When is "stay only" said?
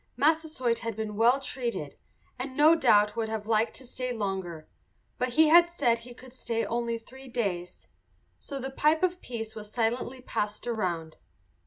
6.33-6.97